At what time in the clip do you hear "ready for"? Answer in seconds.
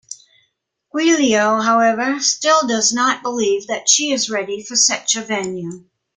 4.31-4.75